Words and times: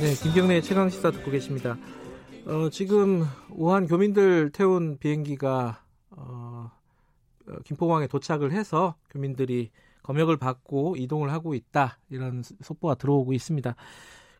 네, 0.00 0.12
김경래의 0.22 0.62
최강 0.62 0.90
시사 0.90 1.12
듣고 1.12 1.30
계십니다. 1.30 1.78
어, 2.46 2.68
지금 2.68 3.24
우한 3.48 3.86
교민들 3.86 4.50
태운 4.50 4.98
비행기가 4.98 5.82
어, 6.10 6.70
어, 7.48 7.52
김포공항에 7.64 8.08
도착을 8.08 8.52
해서 8.52 8.96
교민들이 9.08 9.70
검역을 10.02 10.36
받고 10.36 10.96
이동을 10.98 11.32
하고 11.32 11.54
있다 11.54 11.98
이런 12.10 12.42
속보가 12.60 12.96
들어오고 12.96 13.32
있습니다. 13.32 13.76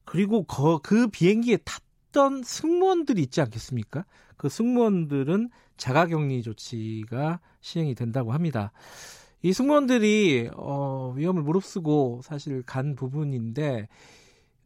그리고 0.05 0.43
거, 0.43 0.81
그 0.83 1.07
비행기에 1.07 1.59
탔던 1.59 2.43
승무원들이 2.43 3.23
있지 3.23 3.41
않겠습니까? 3.41 4.05
그 4.37 4.49
승무원들은 4.49 5.51
자가격리 5.77 6.43
조치가 6.43 7.41
시행이 7.61 7.95
된다고 7.95 8.33
합니다. 8.33 8.73
이 9.41 9.53
승무원들이 9.53 10.51
어, 10.57 11.15
위험을 11.17 11.43
무릅쓰고 11.43 12.23
사실 12.25 12.63
간 12.65 12.97
부분인데 12.97 13.89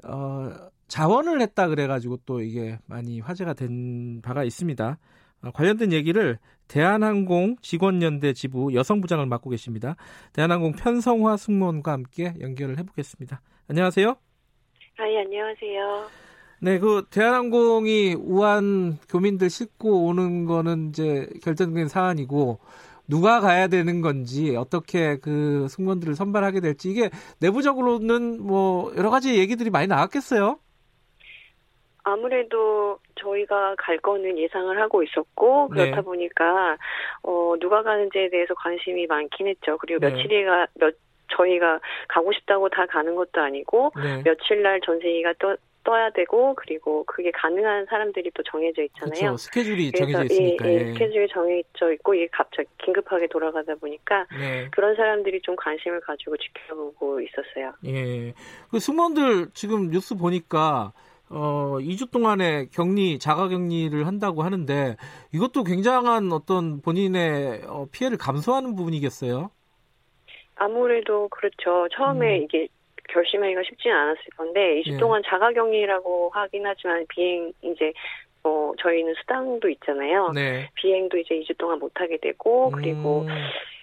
어, 0.04 0.70
자원을 0.88 1.40
했다 1.40 1.68
그래가지고 1.68 2.18
또 2.26 2.40
이게 2.40 2.78
많이 2.86 3.20
화제가 3.20 3.54
된 3.54 4.20
바가 4.22 4.44
있습니다. 4.44 4.98
어, 5.42 5.50
관련된 5.52 5.92
얘기를 5.92 6.38
대한항공 6.66 7.56
직원연대 7.62 8.32
지부 8.32 8.74
여성부장을 8.74 9.26
맡고 9.26 9.50
계십니다. 9.50 9.96
대한항공 10.32 10.72
편성화 10.72 11.36
승무원과 11.36 11.92
함께 11.92 12.34
연결을 12.40 12.78
해보겠습니다. 12.78 13.40
안녕하세요. 13.68 14.08
아, 14.10 15.08
예, 15.08 15.20
안녕하세요. 15.20 16.06
네, 16.60 16.78
그 16.80 17.06
대한항공이 17.10 18.14
우한 18.14 18.98
교민들 19.08 19.48
싣고 19.48 20.06
오는 20.06 20.44
거는 20.44 20.88
이제 20.88 21.28
결정된 21.42 21.86
사안이고 21.86 22.58
누가 23.06 23.40
가야 23.40 23.68
되는 23.68 24.00
건지 24.02 24.56
어떻게 24.56 25.18
그 25.18 25.66
승무원들을 25.70 26.14
선발하게 26.14 26.60
될지 26.60 26.90
이게 26.90 27.10
내부적으로는 27.38 28.42
뭐 28.42 28.92
여러 28.96 29.10
가지 29.10 29.38
얘기들이 29.38 29.70
많이 29.70 29.86
나왔겠어요. 29.86 30.58
아무래도 32.08 32.98
저희가 33.16 33.74
갈 33.78 33.98
거는 33.98 34.38
예상을 34.38 34.80
하고 34.80 35.02
있었고 35.02 35.68
그렇다 35.68 35.96
네. 35.96 36.02
보니까 36.02 36.76
어 37.22 37.54
누가 37.60 37.82
가는지에 37.82 38.30
대해서 38.30 38.54
관심이 38.54 39.06
많긴 39.06 39.48
했죠. 39.48 39.78
그리고 39.78 40.00
네. 40.00 40.10
며칠이가 40.10 40.66
몇 40.74 40.94
저희가 41.36 41.80
가고 42.08 42.32
싶다고 42.32 42.68
다 42.70 42.86
가는 42.86 43.14
것도 43.14 43.40
아니고 43.40 43.92
네. 43.96 44.22
며칠 44.24 44.62
날 44.62 44.80
전세기가 44.80 45.34
또 45.38 45.56
떠야 45.84 46.10
되고 46.10 46.54
그리고 46.54 47.04
그게 47.04 47.30
가능한 47.30 47.86
사람들이 47.86 48.30
또 48.34 48.42
정해져 48.42 48.82
있잖아요. 48.82 49.20
그렇죠. 49.20 49.36
스케줄이 49.38 49.90
정해져 49.92 50.24
있으니까. 50.24 50.68
예, 50.68 50.74
예, 50.74 50.92
스케줄이 50.92 51.28
정해져 51.28 51.92
있고 51.92 52.14
이게 52.14 52.28
갑자기 52.30 52.68
긴급하게 52.84 53.28
돌아가다 53.28 53.74
보니까 53.76 54.26
네. 54.38 54.68
그런 54.70 54.94
사람들이 54.96 55.40
좀 55.42 55.56
관심을 55.56 56.00
가지고 56.00 56.36
지켜보고 56.36 57.20
있었어요. 57.22 57.72
예. 57.86 58.34
그 58.70 58.78
승무원들 58.78 59.50
지금 59.54 59.90
뉴스 59.90 60.14
보니까 60.14 60.92
어, 61.30 61.76
2주 61.80 62.10
동안에 62.10 62.66
격리, 62.72 63.18
자가 63.18 63.48
격리를 63.48 64.06
한다고 64.06 64.42
하는데 64.42 64.96
이것도 65.34 65.64
굉장한 65.64 66.32
어떤 66.32 66.80
본인의 66.80 67.62
어, 67.66 67.86
피해를 67.92 68.16
감수하는 68.16 68.74
부분이겠어요? 68.74 69.50
아무래도 70.56 71.28
그렇죠. 71.28 71.88
처음에 71.92 72.38
음. 72.38 72.42
이게 72.44 72.68
결심하기가 73.08 73.62
쉽지는 73.68 73.96
않았을 73.96 74.22
건데 74.36 74.82
2주 74.82 74.94
예. 74.94 74.96
동안 74.98 75.22
자가 75.26 75.52
격리라고 75.52 76.30
하긴 76.34 76.66
하지만 76.66 77.06
비행 77.08 77.52
이제 77.62 77.92
어 78.44 78.72
저희는 78.78 79.14
수당도 79.20 79.68
있잖아요. 79.70 80.32
네. 80.32 80.68
비행도 80.74 81.16
이제 81.18 81.40
2주 81.40 81.56
동안 81.58 81.78
못 81.78 81.92
하게 82.00 82.18
되고 82.18 82.70
그리고 82.70 83.22
음. 83.22 83.28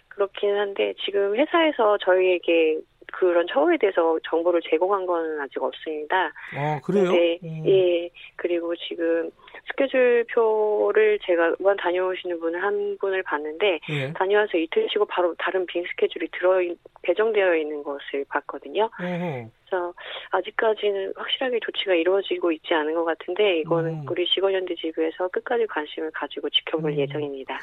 그렇긴 0.09 0.56
한데 0.56 0.94
지금 1.03 1.35
회사에서 1.35 1.97
저희에게 1.97 2.79
그런 3.13 3.45
처우에 3.47 3.77
대해서 3.77 4.17
정보를 4.27 4.61
제공한 4.69 5.05
건 5.05 5.39
아직 5.39 5.61
없습니다. 5.61 6.31
아, 6.55 6.79
그래요? 6.83 7.11
네, 7.11 7.39
음. 7.43 7.63
예. 7.66 8.09
그리고 8.35 8.75
지금 8.75 9.29
스케줄표를 9.67 11.19
제가 11.23 11.55
우한 11.59 11.77
다녀오시는 11.77 12.39
분을 12.39 12.61
한 12.61 12.97
분을 12.99 13.23
봤는데 13.23 13.79
예. 13.89 14.13
다녀와서 14.13 14.57
이틀 14.57 14.88
쉬고 14.91 15.05
바로 15.05 15.33
다른 15.38 15.65
빈 15.65 15.83
스케줄이 15.89 16.27
들어 16.31 16.59
배정되어 17.01 17.55
있는 17.55 17.83
것을 17.83 18.25
봤거든요. 18.29 18.89
어허. 18.99 19.49
그래서 19.65 19.94
아직까지는 20.31 21.13
확실하게 21.15 21.59
조치가 21.59 21.95
이루어지고 21.95 22.51
있지 22.51 22.73
않은 22.73 22.94
것 22.94 23.03
같은데 23.03 23.59
이거는 23.59 23.91
음. 23.91 24.05
우리 24.09 24.25
직원연대 24.25 24.75
지부에서 24.75 25.27
끝까지 25.29 25.65
관심을 25.67 26.11
가지고 26.11 26.49
지켜볼 26.49 26.91
음. 26.91 26.97
예정입니다. 26.97 27.59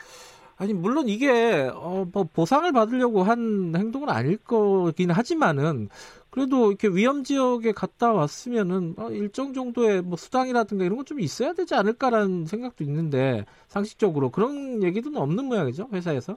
아니 0.62 0.74
물론 0.74 1.08
이게 1.08 1.68
어, 1.74 2.06
뭐 2.12 2.22
보상을 2.22 2.70
받으려고 2.70 3.24
한 3.24 3.74
행동은 3.74 4.08
아닐 4.08 4.36
거긴 4.36 5.10
하지만은 5.10 5.88
그래도 6.30 6.68
이렇게 6.68 6.86
위험 6.86 7.24
지역에 7.24 7.72
갔다 7.72 8.12
왔으면은 8.12 8.94
어, 8.96 9.10
일정 9.10 9.54
정도의 9.54 10.02
뭐 10.02 10.16
수당이라든가 10.16 10.84
이런 10.84 10.98
것좀 10.98 11.18
있어야 11.18 11.52
되지 11.52 11.74
않을까라는 11.74 12.46
생각도 12.46 12.84
있는데 12.84 13.44
상식적으로 13.66 14.30
그런 14.30 14.84
얘기는 14.84 15.16
없는 15.16 15.46
모양이죠 15.46 15.88
회사에서. 15.92 16.36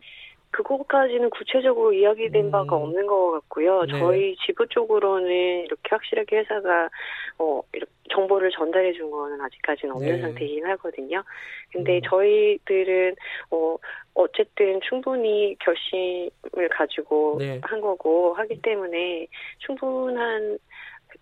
그거까지는 0.50 1.30
구체적으로 1.30 1.94
이야기된 1.94 2.46
음. 2.46 2.52
바가 2.52 2.78
없는 2.78 3.06
것 3.06 3.32
같고요. 3.32 3.84
네. 3.84 4.00
저희 4.00 4.36
지부 4.44 4.66
쪽으로는 4.68 5.66
이렇게 5.66 5.90
확실하게 5.92 6.38
회사가 6.38 6.90
어 7.38 7.62
이렇게 7.74 7.92
정보를 8.16 8.52
전달해 8.52 8.94
준 8.94 9.12
거는 9.12 9.42
아직까지는 9.42 9.94
없는 9.96 10.16
네. 10.16 10.22
상태이긴 10.22 10.66
하거든요. 10.66 11.24
근데 11.72 11.98
음. 11.98 12.02
저희들은 12.06 13.16
어 13.52 13.76
어쨌든 14.14 14.80
충분히 14.88 15.56
결심을 15.60 16.70
가지고 16.72 17.38
네. 17.40 17.60
한 17.64 17.82
거고 17.82 18.34
하기 18.36 18.62
때문에 18.62 19.28
충분한 19.60 20.58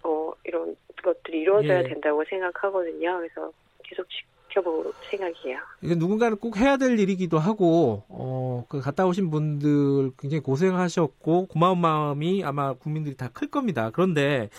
어 0.04 0.32
이런 0.44 0.76
것들이 1.02 1.40
이루어져야 1.42 1.80
예. 1.80 1.84
된다고 1.84 2.24
생각하거든요. 2.26 3.18
그래서 3.18 3.52
계속 3.84 4.06
지켜볼 4.50 4.94
생각이에요. 5.10 5.58
이게 5.82 5.96
누군가는 5.96 6.38
꼭 6.38 6.58
해야 6.58 6.78
될 6.78 6.98
일이기도 7.00 7.40
하고, 7.40 8.04
어, 8.08 8.66
그 8.70 8.80
갔다 8.80 9.06
오신 9.06 9.30
분들 9.32 10.12
굉장히 10.20 10.42
고생하셨고, 10.42 11.48
고마운 11.48 11.80
마음이 11.80 12.44
아마 12.44 12.74
국민들이 12.74 13.16
다 13.18 13.30
클 13.34 13.50
겁니다. 13.50 13.90
그런데 13.92 14.50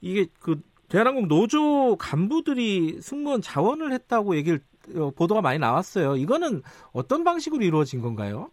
이게 0.00 0.26
그 0.40 0.60
대한항공 0.90 1.28
노조 1.28 1.96
간부들이 1.96 3.00
승무원 3.00 3.40
자원을 3.40 3.92
했다고 3.92 4.36
얘기를 4.36 4.60
어, 4.96 5.10
보도가 5.10 5.42
많이 5.42 5.58
나왔어요. 5.58 6.16
이거는 6.16 6.62
어떤 6.92 7.24
방식으로 7.24 7.62
이루어진 7.62 8.00
건가요? 8.00 8.50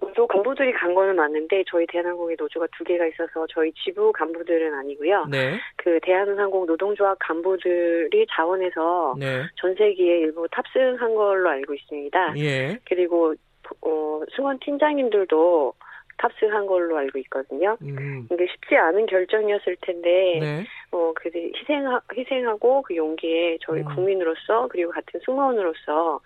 노조 0.00 0.26
간부들이 0.26 0.72
간 0.72 0.94
거는 0.94 1.16
맞는데 1.16 1.64
저희 1.68 1.86
대한항공에 1.86 2.36
노조가 2.38 2.66
두 2.76 2.84
개가 2.84 3.06
있어서 3.06 3.46
저희 3.50 3.72
지부 3.72 4.12
간부들은 4.12 4.74
아니고요. 4.74 5.26
네. 5.30 5.58
그 5.76 5.98
대한항공 6.02 6.66
노동조합 6.66 7.18
간부들이 7.20 8.26
자원해서 8.30 9.16
네. 9.18 9.42
전세기에 9.56 10.18
일부 10.20 10.46
탑승한 10.50 11.14
걸로 11.14 11.48
알고 11.48 11.74
있습니다. 11.74 12.38
예. 12.38 12.78
그리고 12.84 13.34
어, 13.82 14.20
승원 14.34 14.58
팀장님들도 14.60 15.74
탑승한 16.18 16.66
걸로 16.66 16.96
알고 16.96 17.18
있거든요. 17.20 17.76
음. 17.82 18.26
이게 18.30 18.46
쉽지 18.46 18.76
않은 18.76 19.06
결정이었을 19.06 19.76
텐데, 19.82 20.38
네. 20.40 20.64
어, 20.90 21.12
그 21.14 21.30
희생, 21.34 21.84
희생하고 22.16 22.82
그 22.82 22.96
용기에 22.96 23.58
저희 23.60 23.80
음. 23.80 23.94
국민으로서, 23.94 24.68
그리고 24.68 24.92
같은 24.92 25.20
승무원으로서 25.24 26.20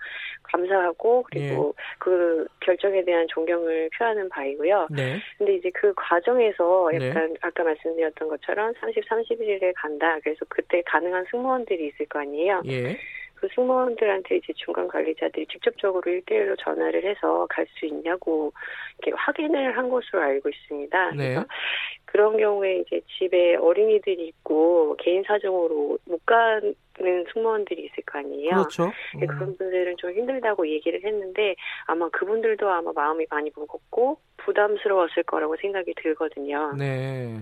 감사하고, 0.44 1.24
그리고 1.30 1.74
예. 1.76 1.82
그 1.98 2.46
결정에 2.60 3.04
대한 3.04 3.26
존경을 3.28 3.90
표하는 3.96 4.28
바이고요. 4.28 4.88
네. 4.90 5.20
근데 5.38 5.56
이제 5.56 5.70
그 5.74 5.92
과정에서 5.96 6.90
네. 6.92 7.08
약간 7.08 7.32
네. 7.32 7.38
아까 7.40 7.64
말씀드렸던 7.64 8.28
것처럼 8.28 8.72
30, 8.80 9.08
31일에 9.08 9.72
간다. 9.76 10.18
그래서 10.22 10.44
그때 10.48 10.82
가능한 10.86 11.26
승무원들이 11.30 11.88
있을 11.88 12.06
거 12.06 12.20
아니에요. 12.20 12.62
예. 12.66 12.96
그 13.40 13.48
승무원들한테 13.54 14.36
이제 14.36 14.52
중간 14.54 14.86
관리자들이 14.86 15.46
직접적으로 15.46 16.02
1대1로 16.02 16.56
전화를 16.62 17.04
해서 17.04 17.46
갈 17.48 17.66
수 17.78 17.86
있냐고 17.86 18.52
이렇게 18.98 19.16
확인을 19.16 19.76
한 19.76 19.88
것으로 19.88 20.20
알고 20.20 20.48
있습니다. 20.48 21.12
네. 21.12 21.36
그런 22.04 22.36
경우에 22.36 22.78
이제 22.78 23.00
집에 23.18 23.54
어린이들이 23.54 24.26
있고 24.28 24.96
개인 24.98 25.22
사정으로 25.22 25.98
못 26.04 26.26
가는 26.26 26.74
승무원들이 27.32 27.84
있을 27.84 28.02
거 28.04 28.18
아니에요. 28.18 28.50
그렇죠. 28.50 28.92
음. 29.14 29.26
그런 29.26 29.56
분들은 29.56 29.96
좀 29.98 30.10
힘들다고 30.10 30.68
얘기를 30.68 31.02
했는데 31.04 31.54
아마 31.86 32.08
그분들도 32.08 32.68
아마 32.68 32.92
마음이 32.92 33.26
많이 33.30 33.50
무겁고 33.54 34.18
부담스러웠을 34.38 35.22
거라고 35.22 35.56
생각이 35.56 35.94
들거든요. 35.96 36.74
네. 36.76 37.40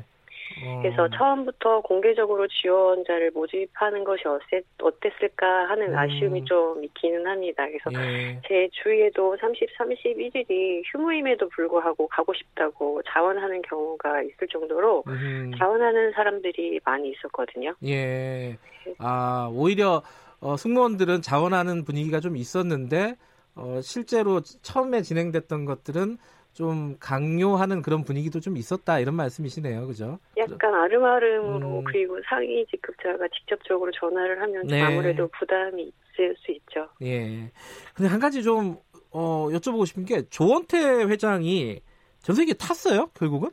어. 0.64 0.80
그래서 0.82 1.08
처음부터 1.10 1.80
공개적으로 1.82 2.46
지원자를 2.48 3.30
모집하는 3.32 4.04
것이 4.04 4.22
어땠, 4.26 4.64
어땠을까 4.80 5.68
하는 5.68 5.92
음. 5.92 5.98
아쉬움이 5.98 6.44
좀 6.44 6.82
있기는 6.84 7.26
합니다. 7.26 7.66
그래서 7.66 7.90
예. 8.02 8.40
제 8.46 8.68
주위에도 8.72 9.36
30, 9.40 9.68
31일이 9.76 10.82
휴무임에도 10.92 11.48
불구하고 11.50 12.08
가고 12.08 12.32
싶다고 12.34 13.02
자원하는 13.06 13.62
경우가 13.62 14.22
있을 14.22 14.48
정도로 14.48 15.04
음. 15.06 15.52
자원하는 15.58 16.12
사람들이 16.12 16.80
많이 16.84 17.10
있었거든요. 17.10 17.74
예. 17.84 18.56
아, 18.98 19.50
오히려 19.52 20.02
어, 20.40 20.56
승무원들은 20.56 21.22
자원하는 21.22 21.84
분위기가 21.84 22.20
좀 22.20 22.36
있었는데 22.36 23.16
어, 23.54 23.80
실제로 23.82 24.40
처음에 24.40 25.02
진행됐던 25.02 25.64
것들은 25.64 26.18
좀 26.52 26.96
강요하는 26.98 27.82
그런 27.82 28.02
분위기도 28.04 28.40
좀 28.40 28.56
있었다 28.56 28.98
이런 28.98 29.14
말씀이시네요, 29.14 29.86
그죠? 29.86 30.18
약간 30.36 30.74
아름아름으로 30.74 31.78
음. 31.78 31.84
그리고 31.84 32.18
상위 32.28 32.66
직급자가 32.66 33.28
직접적으로 33.28 33.90
전화를 33.92 34.40
하면 34.42 34.66
네. 34.66 34.82
아무래도 34.82 35.28
부담이 35.38 35.82
있을 35.82 36.34
수 36.38 36.50
있죠. 36.52 36.88
예. 37.02 37.50
근데 37.94 38.08
한 38.08 38.18
가지 38.18 38.42
좀 38.42 38.78
어, 39.10 39.48
여쭤보고 39.50 39.86
싶은 39.86 40.04
게 40.04 40.28
조원태 40.28 41.04
회장이 41.04 41.80
전 42.20 42.34
세계 42.34 42.54
탔어요, 42.54 43.06
결국은? 43.14 43.50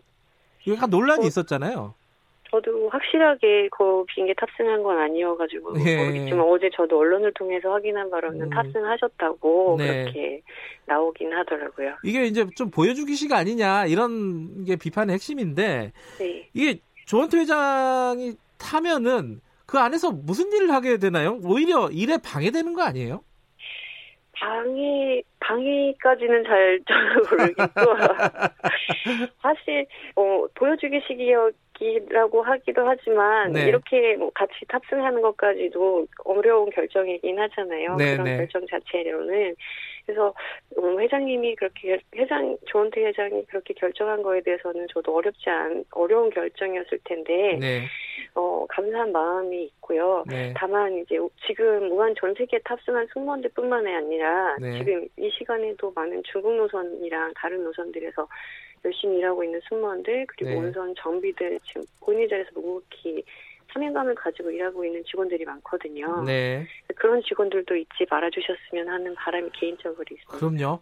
약간 0.67 0.89
논란이 0.89 1.23
어, 1.23 1.27
있었잖아요. 1.27 1.93
저도 2.49 2.89
확실하게 2.89 3.69
그 3.71 4.05
비행기 4.07 4.33
탑승한 4.35 4.83
건 4.83 4.97
아니어가지고 4.97 5.73
네. 5.73 5.97
모르겠지만 5.97 6.45
어제 6.47 6.69
저도 6.73 6.99
언론을 6.99 7.33
통해서 7.33 7.71
확인한 7.71 8.09
바로는 8.09 8.43
음. 8.43 8.49
탑승하셨다고 8.49 9.75
네. 9.77 10.03
그렇게 10.03 10.41
나오긴 10.85 11.33
하더라고요. 11.33 11.95
이게 12.03 12.25
이제 12.25 12.45
좀 12.55 12.69
보여주기식 12.69 13.31
아니냐 13.33 13.85
이런 13.85 14.63
게 14.65 14.75
비판의 14.75 15.13
핵심인데 15.13 15.91
네. 16.19 16.49
이게 16.53 16.79
조원태 17.05 17.37
회장이 17.37 18.35
타면은 18.57 19.41
그 19.65 19.77
안에서 19.77 20.11
무슨 20.11 20.51
일을 20.51 20.71
하게 20.71 20.97
되나요? 20.97 21.39
오히려 21.43 21.89
일에 21.91 22.17
방해되는 22.17 22.73
거 22.73 22.83
아니에요? 22.83 23.23
방해 24.33 25.23
방해까지는 25.39 26.43
잘 26.43 26.79
모르겠고 27.31 27.81
사실 29.41 29.85
어 30.15 30.45
보여주기식이요 30.55 31.51
이라고 31.79 32.41
하기도 32.41 32.87
하지만 32.87 33.51
네. 33.51 33.67
이렇게 33.67 34.15
뭐 34.15 34.31
같이 34.33 34.53
탑승하는 34.67 35.21
것까지도 35.21 36.07
어려운 36.23 36.69
결정이긴 36.69 37.37
하잖아요. 37.39 37.95
네, 37.97 38.11
그런 38.13 38.23
네. 38.23 38.37
결정 38.37 38.65
자체로는 38.67 39.55
그래서 40.05 40.33
음, 40.77 40.99
회장님이 40.99 41.55
그렇게 41.55 41.99
회장 42.15 42.57
조원태 42.65 43.03
회장이 43.03 43.45
그렇게 43.45 43.73
결정한 43.73 44.21
거에 44.21 44.41
대해서는 44.41 44.87
저도 44.89 45.15
어렵지 45.15 45.49
않 45.49 45.83
어려운 45.91 46.29
결정이었을 46.29 46.99
텐데 47.03 47.57
네. 47.59 47.87
어 48.35 48.65
감사한 48.69 49.11
마음이 49.11 49.63
있고요. 49.63 50.23
네. 50.27 50.53
다만 50.55 50.97
이제 50.97 51.17
지금 51.47 51.89
무한 51.89 52.13
전 52.19 52.33
세계 52.35 52.59
탑승한 52.59 53.07
승무원들뿐만이 53.13 53.93
아니라 53.93 54.57
네. 54.59 54.77
지금 54.77 55.07
이 55.17 55.29
시간에도 55.31 55.91
많은 55.95 56.21
중국 56.23 56.55
노선이랑 56.55 57.33
다른 57.35 57.63
노선들에서 57.63 58.27
열심히 58.83 59.17
일하고 59.17 59.43
있는 59.43 59.59
승무원들 59.67 60.25
그리고 60.27 60.49
네. 60.51 60.55
온선 60.57 60.93
정비들 60.97 61.59
지금 61.65 61.83
본인 61.99 62.29
자리에서 62.29 62.51
묵묵히 62.53 63.23
사명감을 63.75 64.15
가지고 64.15 64.51
일하고 64.51 64.85
있는 64.85 65.03
직원들이 65.05 65.43
많거든요. 65.45 66.23
네. 66.23 66.65
그런 66.95 67.21
직원들도 67.21 67.75
잊지 67.75 68.05
말아주셨으면 68.09 68.87
하는 68.87 69.13
바람이 69.15 69.49
개인적으로 69.53 70.03
있습니다. 70.09 70.37
그럼요. 70.37 70.79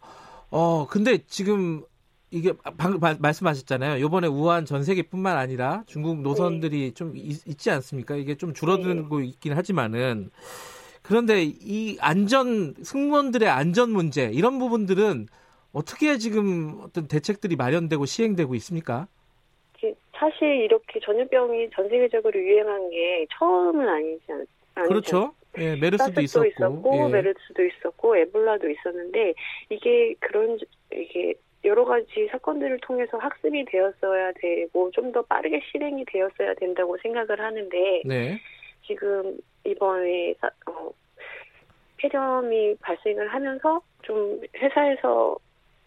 어 0.52 0.88
근데 0.88 1.18
지금 1.26 1.84
이게 2.30 2.54
방금 2.78 3.00
말씀하셨잖아요. 3.20 4.04
이번에 4.06 4.28
우한 4.28 4.66
전 4.66 4.84
세계뿐만 4.84 5.38
아니라 5.38 5.84
중국 5.88 6.22
노선들이 6.22 6.80
네. 6.80 6.94
좀 6.94 7.14
있, 7.16 7.58
지 7.58 7.72
않습니까? 7.72 8.16
이게 8.16 8.36
좀 8.36 8.54
줄어들고 8.54 9.20
네. 9.20 9.26
있긴 9.26 9.54
하지만은 9.54 10.30
그런데 11.02 11.44
이 11.44 11.98
안전 12.00 12.76
승무원들의 12.82 13.50
안전 13.50 13.92
문제 13.92 14.30
이런 14.32 14.60
부분들은 14.60 15.28
어떻게 15.72 16.18
지금 16.20 16.80
어떤 16.84 17.08
대책들이 17.08 17.56
마련되고 17.56 18.06
시행되고 18.06 18.54
있습니까? 18.56 19.08
사실 20.14 20.48
이렇게 20.62 21.00
전염병이 21.00 21.70
전 21.72 21.90
세계적으로 21.90 22.40
유행한 22.40 22.90
게 22.90 23.26
처음은 23.38 23.88
아니지 23.88 24.24
않, 24.32 24.46
아니죠. 24.76 24.90
그렇죠. 24.90 25.34
예, 25.58 25.76
메르스도 25.76 26.22
있었고, 26.22 26.48
있었고 26.48 27.06
예. 27.08 27.12
메르스도 27.12 27.64
있었고, 27.64 28.18
에볼라도 28.18 28.70
있었는데 28.70 29.34
이게 29.70 30.16
그런 30.20 30.58
이게 30.92 31.36
여러 31.64 31.86
가지 31.86 32.28
사건들을 32.32 32.80
통해서 32.82 33.18
학습이 33.18 33.66
되었어야 33.66 34.34
되고 34.34 34.92
좀 34.92 35.12
더 35.14 35.22
빠르게 35.22 35.62
실행이 35.72 36.06
되었어야 36.06 36.56
된다고 36.56 36.98
생각을 36.98 37.40
하는데 37.40 38.02
네. 38.04 38.40
지금 38.86 39.38
이번에 39.64 40.34
어, 40.66 40.92
폐렴이 41.98 42.76
발생을 42.82 43.28
하면서 43.34 43.82
좀 44.02 44.42
회사에서 44.58 45.38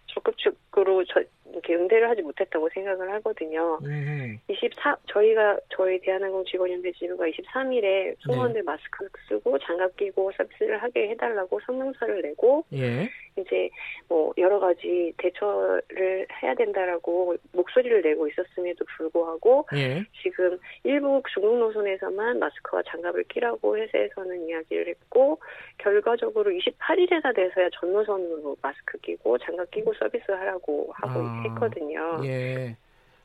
적극적으로 0.07 1.05
저, 1.05 1.23
이렇게 1.53 1.75
응대를 1.75 2.09
하지 2.09 2.23
못했다고 2.23 2.69
생각을 2.75 3.13
하거든요. 3.15 3.79
음. 3.85 4.39
24 4.49 4.97
저희가 5.07 5.59
저희 5.71 6.01
대한항공 6.01 6.45
직원연대 6.45 6.93
지부가 6.93 7.27
23일에 7.27 8.17
승무원들 8.25 8.61
네. 8.61 8.65
마스크 8.65 9.09
쓰고 9.29 9.59
장갑 9.59 9.97
끼고 9.97 10.33
서비스를 10.37 10.83
하게 10.83 11.09
해달라고 11.11 11.61
성명서를 11.67 12.23
내고 12.23 12.65
예. 12.73 13.09
이제 13.37 13.69
뭐 14.09 14.33
여러 14.39 14.59
가지 14.59 15.13
대처를 15.19 16.27
해야 16.43 16.55
된다라고 16.55 17.37
목소리를 17.53 18.03
내고 18.03 18.29
있었음에도 18.29 18.85
불구하고 18.97 19.67
예. 19.75 20.05
지금 20.23 20.59
일부 20.85 21.23
중국 21.33 21.59
노선에서만 21.59 22.39
마스크와 22.39 22.83
장갑을 22.87 23.25
끼라고 23.25 23.77
회사에서는 23.77 24.49
이야기를 24.49 24.89
했고 24.89 25.39
결과적으로 25.79 26.51
28일에나 26.51 27.35
돼서야 27.35 27.69
전 27.79 27.93
노선으로 27.93 28.57
마스크 28.63 28.99
끼고 28.99 29.39
장갑 29.39 29.71
끼고 29.71 29.93
서비스 29.95 30.31
하라고 30.31 30.91
하고 30.95 31.21
아, 31.21 31.43
했거든요. 31.45 32.21
예. 32.25 32.77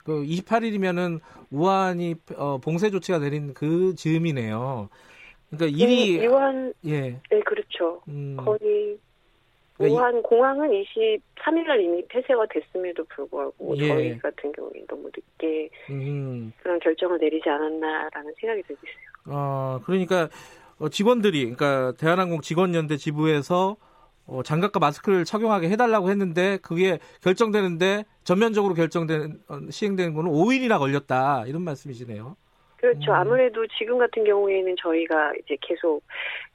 그 0.03 0.23
28일이면은 0.23 1.19
우한이 1.51 2.15
어, 2.35 2.57
봉쇄 2.57 2.89
조치가 2.89 3.19
내린 3.19 3.53
그 3.53 3.93
즈음이네요. 3.95 4.89
그러니까 5.49 5.77
일이 5.77 6.17
네, 6.17 6.73
예. 6.85 7.19
네, 7.29 7.39
그렇죠. 7.41 8.01
음. 8.07 8.37
거의 8.37 8.97
우한 9.89 10.21
공항은 10.23 10.69
23일날 10.69 11.81
이미 11.81 12.05
폐쇄가 12.07 12.45
됐음에도 12.49 13.03
불구하고 13.05 13.75
예. 13.77 13.87
저희 13.87 14.17
같은 14.19 14.51
경우에 14.51 14.83
너무 14.87 15.09
늦게 15.15 15.69
음. 15.89 16.53
그런 16.61 16.79
결정을 16.79 17.17
내리지 17.19 17.49
않았나라는 17.49 18.33
생각이 18.39 18.63
들고 18.63 18.81
있어요. 18.85 19.35
어, 19.37 19.79
그러니까 19.85 20.29
어, 20.79 20.89
직원들이 20.89 21.55
그러니까 21.55 21.93
대한항공 21.97 22.41
직원연대 22.41 22.97
지부에서 22.97 23.77
어, 24.25 24.43
장갑과 24.43 24.79
마스크를 24.79 25.25
착용하게 25.25 25.69
해달라고 25.69 26.09
했는데 26.09 26.57
그게 26.61 26.99
결정되는데 27.21 28.05
전면적으로 28.23 28.73
결정되는 28.73 29.39
어, 29.47 29.59
시행되는 29.69 30.13
거는 30.13 30.31
5일이나 30.31 30.79
걸렸다 30.79 31.45
이런 31.47 31.63
말씀이시네요. 31.63 32.35
그렇죠. 32.81 33.11
음. 33.11 33.15
아무래도 33.15 33.65
지금 33.77 33.99
같은 33.99 34.23
경우에는 34.23 34.75
저희가 34.77 35.33
이제 35.43 35.55
계속 35.61 36.01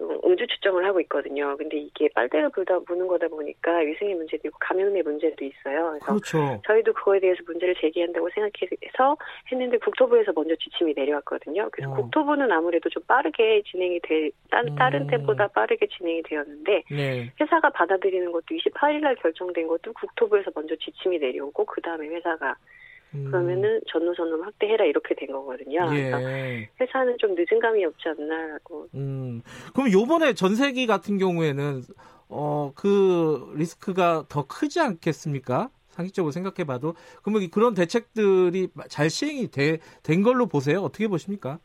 음주 0.00 0.44
측정을 0.48 0.84
하고 0.84 1.00
있거든요. 1.02 1.56
근데 1.56 1.78
이게 1.78 2.08
빨대를 2.14 2.48
불다 2.50 2.80
부는 2.80 3.06
거다 3.06 3.28
보니까 3.28 3.78
위생의 3.78 4.16
문제도 4.16 4.48
있고 4.48 4.58
감염의 4.58 5.04
문제도 5.04 5.44
있어요. 5.44 5.90
그래서 5.90 6.06
그렇죠. 6.06 6.62
저희도 6.66 6.92
그거에 6.94 7.20
대해서 7.20 7.40
문제를 7.46 7.76
제기한다고 7.80 8.28
생각해서 8.30 9.16
했는데 9.52 9.78
국토부에서 9.78 10.32
먼저 10.34 10.56
지침이 10.56 10.94
내려왔거든요. 10.96 11.68
그래서 11.70 11.92
어. 11.92 11.94
국토부는 11.94 12.50
아무래도 12.50 12.88
좀 12.88 13.04
빠르게 13.06 13.62
진행이 13.62 14.00
돼 14.00 14.30
다른 14.50 15.02
음. 15.02 15.06
때보다 15.06 15.46
빠르게 15.46 15.86
진행이 15.86 16.22
되었는데 16.24 16.82
네. 16.90 17.32
회사가 17.40 17.70
받아들이는 17.70 18.32
것도 18.32 18.46
28일 18.50 19.00
날 19.00 19.14
결정된 19.14 19.68
것도 19.68 19.92
국토부에서 19.92 20.50
먼저 20.56 20.74
지침이 20.74 21.18
내려오고 21.18 21.64
그 21.66 21.80
다음에 21.80 22.08
회사가 22.08 22.50
음. 22.50 22.75
그러면은 23.12 23.80
전노선으로 23.90 24.42
확대해라 24.42 24.84
이렇게 24.84 25.14
된 25.14 25.32
거거든요. 25.32 25.88
예. 25.94 26.68
회사는 26.80 27.16
좀 27.18 27.34
늦은 27.34 27.58
감이 27.60 27.84
없지 27.84 28.08
않나라고. 28.08 28.88
음. 28.94 29.42
그럼 29.74 29.90
요번에 29.92 30.34
전세기 30.34 30.86
같은 30.86 31.18
경우에는 31.18 31.82
어 32.28 32.72
그 32.74 33.52
리스크가 33.54 34.24
더 34.28 34.46
크지 34.46 34.80
않겠습니까? 34.80 35.70
상식적으로 35.88 36.30
생각해봐도 36.30 36.94
그러면 37.22 37.48
그런 37.50 37.72
대책들이 37.74 38.68
잘 38.88 39.08
시행이 39.08 39.48
되, 39.50 39.78
된 40.02 40.22
걸로 40.22 40.46
보세요. 40.46 40.82
어떻게 40.82 41.08
보십니까? 41.08 41.58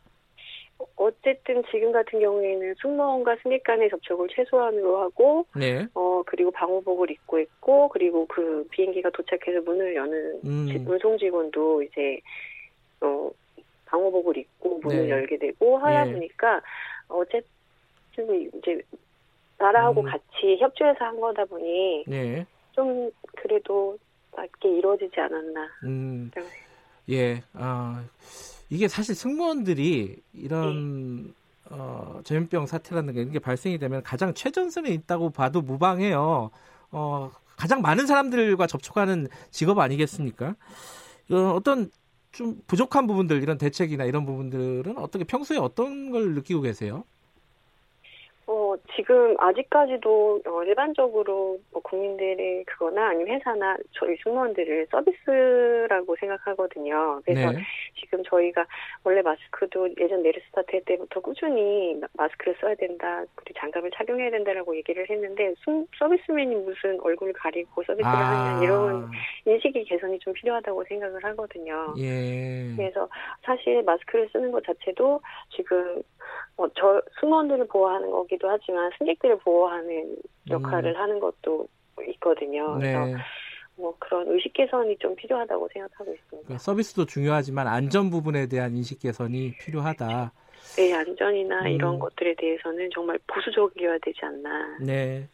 어쨌든 0.96 1.64
지금 1.72 1.92
같은 1.92 2.20
경우에는 2.20 2.76
승무원과 2.82 3.38
승객 3.44 3.64
간의 3.64 3.90
접촉을 3.90 4.28
최소한으로 4.36 5.02
하고, 5.02 5.46
네. 5.56 5.88
어 5.94 6.24
그리고 6.26 6.52
방호복을 6.52 7.12
입고 7.12 7.40
있고, 7.40 7.90
그리고 7.90 8.26
그 8.28 8.66
비행기가 8.72 9.10
도착해서 9.12 9.62
문을 9.62 9.96
여는 9.96 10.42
음. 10.46 10.86
운송 10.88 11.18
직원도 11.18 11.84
이제 11.84 12.20
어 13.02 13.30
방호복을 13.86 14.38
입고 14.38 14.80
문을 14.80 15.04
네. 15.04 15.10
열게 15.10 15.38
되고 15.38 15.78
하야 15.78 16.06
네. 16.06 16.14
보니까 16.14 16.62
어쨌든 17.08 17.46
이제 18.58 18.82
나라하고 19.58 20.02
음. 20.02 20.06
같이 20.06 20.58
협조해서 20.60 21.06
한 21.06 21.20
거다 21.20 21.46
보니 21.46 22.06
네. 22.08 22.46
좀 22.72 23.12
그래도 23.38 23.98
맞게 24.36 24.78
이루어지지 24.78 25.20
않았나. 25.20 25.70
음. 25.84 26.32
예, 27.10 27.42
아. 27.54 28.04
이게 28.72 28.88
사실 28.88 29.16
승무원들이 29.16 30.16
이런 30.34 31.25
네. 31.25 31.34
어, 31.72 32.22
전염병 32.24 32.66
사태라는 32.68 33.13
게 33.13 33.22
이게 33.22 33.38
발생이 33.38 33.78
되면 33.78 34.01
가장 34.01 34.34
최전선에 34.34 34.90
있다고 34.92 35.30
봐도 35.30 35.62
무방해요. 35.62 36.51
어, 36.92 37.32
가장 37.58 37.82
많은 37.82 38.08
사람들과 38.08 38.68
접촉하는 38.68 39.28
직업 39.51 39.78
아니겠습니까? 39.78 40.56
어, 41.32 41.36
어떤 41.54 41.92
좀 42.32 42.62
부족한 42.66 43.08
부분들 43.08 43.44
이런 43.44 43.58
대책이나 43.58 44.06
이런 44.06 44.25
부분들은 44.25 44.98
어떻게 44.98 45.25
평소에 45.25 45.58
어떤 45.58 46.10
걸 46.10 46.34
느끼고 46.34 46.62
계세요? 46.62 47.04
어, 48.48 48.76
지금 48.96 49.36
아직까지도 49.40 50.42
어, 50.46 50.64
일반적으로 50.64 51.60
뭐 51.72 51.82
국민들의 51.82 52.66
그거나 52.66 53.10
아니면 53.10 53.36
회사나 53.36 53.78
저희 53.92 54.18
승무원들을 54.24 54.88
서비스라고 54.90 56.16
생각하거든요. 56.20 57.22
그래서 57.24 57.52
네. 57.52 57.60
지금 58.00 58.24
저희가 58.24 58.66
원래 59.04 59.22
마스크도 59.22 59.90
예전 60.00 60.24
네르스타트 60.24 60.84
때부터 60.84 61.20
꾸준히 61.20 62.00
마스크를 62.14 62.56
써야 62.60 62.76
된다, 62.76 63.24
그리고 63.36 63.60
장갑을 63.60 63.92
착용해야 63.96 64.32
된다라고 64.32 64.76
얘기를 64.76 65.08
했는데 65.10 65.54
승, 65.64 65.86
서비스맨이 65.98 66.56
무슨 66.56 67.00
얼굴을 67.02 67.34
가리고 67.34 67.84
서비스를 67.84 68.06
아. 68.06 68.56
하냐 68.56 68.64
이런 68.64 69.12
인식이 69.46 69.84
개선이 69.86 70.20
좀 70.20 70.34
필요하다고 70.34 70.84
생각을 70.86 71.24
하거든요. 71.24 71.94
예. 72.00 72.74
그래서 72.76 73.08
사실 73.44 73.84
마스크를 73.84 74.30
쓰는 74.32 74.52
것 74.52 74.64
자체도 74.66 75.22
지금 75.56 76.02
어, 76.58 76.68
저 76.76 77.02
승무원들을 77.20 77.68
보호하는 77.68 78.12
거기도 78.12 78.50
하지만 78.50 78.92
승객들을 78.98 79.40
보호하는 79.40 80.16
역할을 80.50 80.92
음. 80.92 81.00
하는 81.00 81.20
것도 81.20 81.68
있거든요. 82.10 82.78
네. 82.78 82.94
그래서 82.94 83.24
뭐 83.76 83.96
그런 84.00 84.28
의식 84.28 84.54
개선이 84.54 84.98
좀 84.98 85.16
필요하다고 85.16 85.70
생각하고 85.74 86.12
있습니다. 86.12 86.48
그러니까 86.48 86.58
서비스도 86.58 87.06
중요하지만 87.06 87.68
안전 87.68 88.10
부분에 88.10 88.48
대한 88.48 88.76
인식 88.76 89.00
개선이 89.00 89.54
필요하다. 89.58 90.32
네, 90.78 90.94
안전이나 90.94 91.62
음. 91.62 91.68
이런 91.68 92.00
것들에 92.00 92.36
대해서는 92.36 92.90
정말 92.94 93.20
보수적이어야 93.28 93.98
되지 94.02 94.20
않나. 94.24 94.78
네. 94.80 95.28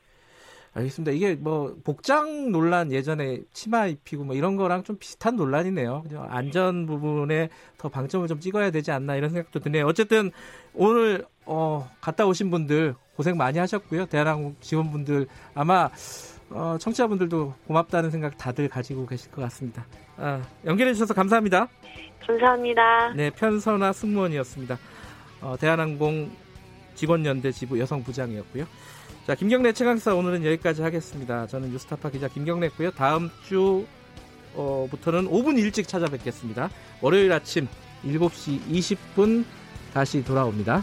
알겠습니다. 0.77 1.11
이게 1.11 1.35
뭐 1.35 1.75
복장 1.83 2.51
논란 2.51 2.91
예전에 2.91 3.41
치마 3.51 3.87
입히고 3.87 4.23
뭐 4.25 4.35
이런 4.35 4.55
거랑 4.55 4.83
좀 4.83 4.97
비슷한 4.97 5.35
논란이네요. 5.35 6.03
안전 6.29 6.85
부분에 6.85 7.49
더 7.77 7.89
방점을 7.89 8.27
좀 8.27 8.39
찍어야 8.39 8.69
되지 8.69 8.91
않나 8.91 9.15
이런 9.15 9.31
생각도 9.31 9.59
드네요. 9.59 9.85
어쨌든 9.87 10.31
오늘 10.73 11.25
어, 11.45 11.89
갔다 11.99 12.25
오신 12.27 12.51
분들 12.51 12.95
고생 13.15 13.37
많이 13.37 13.57
하셨고요. 13.57 14.05
대한항공 14.05 14.55
직원분들 14.59 15.27
아마 15.55 15.89
어, 16.49 16.77
청취자분들도 16.79 17.55
고맙다는 17.65 18.11
생각 18.11 18.37
다들 18.37 18.69
가지고 18.69 19.05
계실 19.05 19.31
것 19.31 19.41
같습니다. 19.43 19.85
아, 20.17 20.41
연결해 20.65 20.93
주셔서 20.93 21.13
감사합니다. 21.13 21.67
감사합니다. 22.25 23.13
네, 23.15 23.29
편선아 23.31 23.93
승무원이었습니다. 23.93 24.77
어, 25.41 25.55
대한항공 25.59 26.29
직원연대 26.95 27.51
지부 27.51 27.79
여성 27.79 28.03
부장이었고요. 28.03 28.65
자, 29.27 29.35
김경래 29.35 29.73
최강사 29.73 30.15
오늘은 30.15 30.45
여기까지 30.45 30.81
하겠습니다. 30.81 31.47
저는 31.47 31.71
뉴스타파 31.71 32.11
기자 32.11 32.29
김경래고요. 32.29 32.91
다음 32.91 33.29
주부터는 33.43 35.29
5분 35.29 35.59
일찍 35.59 35.85
찾아뵙겠습니다. 35.85 36.69
월요일 37.01 37.33
아침 37.33 37.67
7시 38.05 38.61
20분 38.61 39.43
다시 39.93 40.23
돌아옵니다. 40.23 40.81